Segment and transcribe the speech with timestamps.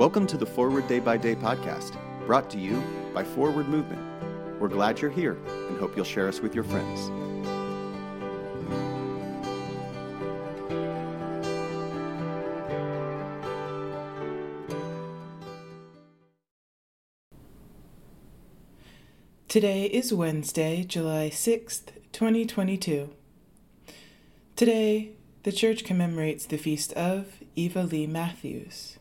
[0.00, 4.00] Welcome to the Forward Day by Day podcast, brought to you by Forward Movement.
[4.58, 5.36] We're glad you're here
[5.68, 7.10] and hope you'll share us with your friends.
[19.48, 23.10] Today is Wednesday, July 6th, 2022.
[24.56, 25.10] Today,
[25.42, 28.96] the church commemorates the feast of Eva Lee Matthews.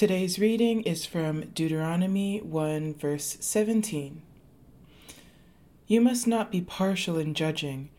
[0.00, 4.22] Today's reading is from Deuteronomy 1, verse 17.
[5.86, 7.90] You must not be partial in judging.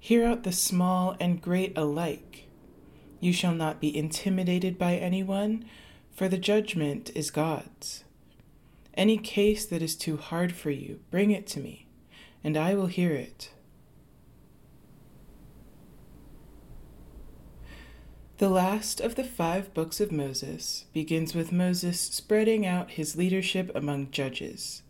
[0.00, 2.48] Hear out the small and great alike.
[3.20, 5.64] You shall not be intimidated by anyone,
[6.12, 8.02] for the judgment is God's.
[8.94, 11.86] Any case that is too hard for you, bring it to me,
[12.42, 13.52] and I will hear it.
[18.38, 23.70] The last of the five books of Moses begins with Moses spreading out his leadership
[23.76, 24.82] among judges,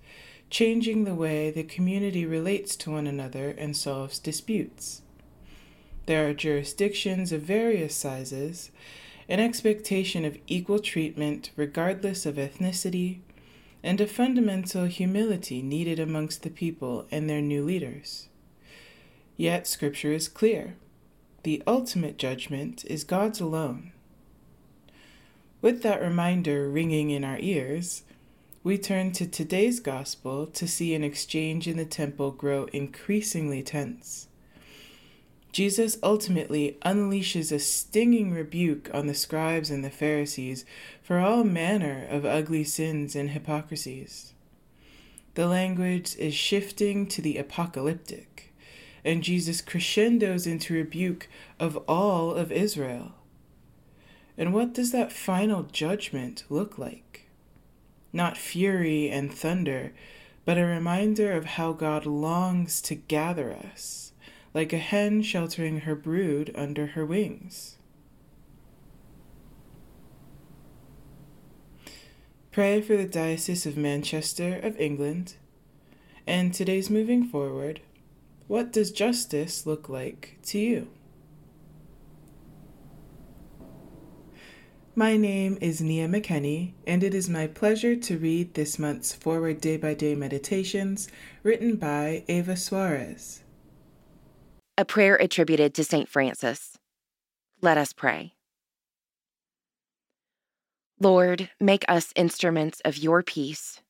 [0.49, 5.03] changing the way the community relates to one another and solves disputes.
[6.07, 8.71] There are jurisdictions of various sizes,
[9.29, 13.19] an expectation of equal treatment regardless of ethnicity,
[13.83, 18.29] and a fundamental humility needed amongst the people and their new leaders.
[19.37, 20.77] Yet Scripture is clear
[21.45, 23.93] the ultimate judgment is God's alone.
[25.61, 28.03] With that reminder ringing in our ears,
[28.63, 34.29] we turn to today's gospel to see an exchange in the temple grow increasingly tense.
[35.53, 40.65] Jesus ultimately unleashes a stinging rebuke on the scribes and the Pharisees
[41.03, 44.33] for all manner of ugly sins and hypocrisies.
[45.35, 48.54] The language is shifting to the apocalyptic
[49.05, 51.29] and Jesus crescendos into rebuke
[51.61, 53.13] of all of Israel.
[54.39, 57.29] And what does that final judgment look like?
[58.13, 59.93] Not fury and thunder,
[60.45, 64.13] but a reminder of how God longs to gather us,
[64.53, 67.77] like a hen sheltering her brood under her wings.
[72.51, 75.35] Pray for the Diocese of Manchester of England,
[76.27, 77.81] and today's moving forward
[78.47, 80.89] what does justice look like to you?
[84.97, 89.61] My name is Nia McKenney, and it is my pleasure to read this month's Forward
[89.61, 91.09] Day by Day Meditations
[91.43, 93.43] written by Eva Suarez.
[94.79, 96.09] A prayer attributed to St.
[96.09, 96.79] Francis.
[97.61, 98.35] Let us pray.
[101.01, 103.81] Lord, make us instruments of your peace.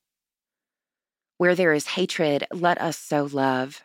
[1.36, 3.82] Where there is hatred, let us sow love.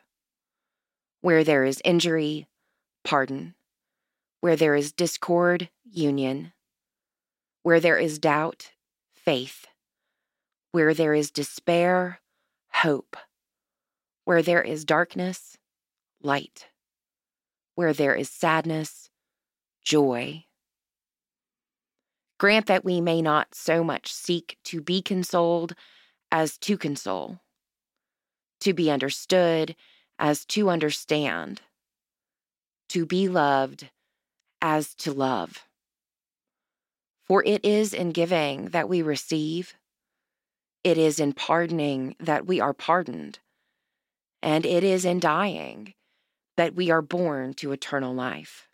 [1.22, 2.48] Where there is injury,
[3.04, 3.56] pardon.
[4.40, 6.54] Where there is discord, union.
[7.64, 8.72] Where there is doubt,
[9.14, 9.68] faith.
[10.72, 12.22] Where there is despair,
[12.72, 13.18] hope.
[14.24, 15.58] Where there is darkness,
[16.22, 16.68] light.
[17.76, 19.10] Where there is sadness,
[19.84, 20.46] joy.
[22.38, 25.74] Grant that we may not so much seek to be consoled
[26.32, 27.42] as to console,
[28.62, 29.76] to be understood
[30.20, 31.62] as to understand,
[32.90, 33.90] to be loved
[34.62, 35.66] as to love.
[37.26, 39.74] For it is in giving that we receive,
[40.84, 43.40] it is in pardoning that we are pardoned,
[44.42, 45.94] and it is in dying
[46.58, 48.68] that we are born to eternal life.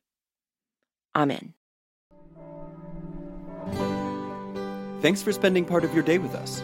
[1.15, 1.53] Amen.
[5.01, 6.63] Thanks for spending part of your day with us.